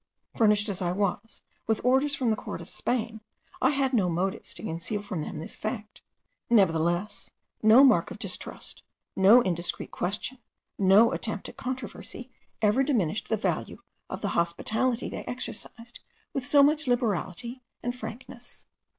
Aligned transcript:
Furnished 0.35 0.67
as 0.67 0.81
I 0.81 0.93
was 0.93 1.43
with 1.67 1.85
orders 1.85 2.15
from 2.15 2.31
the 2.31 2.35
court 2.35 2.59
of 2.59 2.69
Spain, 2.71 3.21
I 3.61 3.69
had 3.69 3.93
no 3.93 4.09
motives 4.09 4.51
to 4.55 4.63
conceal 4.63 4.99
from 4.99 5.21
them 5.21 5.37
this 5.37 5.55
fact; 5.55 6.01
nevertheless, 6.49 7.29
no 7.61 7.83
mark 7.83 8.09
of 8.09 8.17
distrust, 8.17 8.81
no 9.15 9.41
indiscreet 9.43 9.91
question, 9.91 10.39
no 10.79 11.11
attempt 11.11 11.49
at 11.49 11.57
controversy, 11.57 12.31
ever 12.63 12.81
diminished 12.81 13.29
the 13.29 13.37
value 13.37 13.77
of 14.09 14.21
the 14.21 14.29
hospitality 14.29 15.07
they 15.07 15.23
exercised 15.25 15.99
with 16.33 16.47
so 16.47 16.63
much 16.63 16.87
liberality 16.87 17.61
and 17.83 17.95
frankness. 17.95 18.65